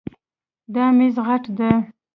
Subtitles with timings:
[0.73, 1.71] دا میز غټ ده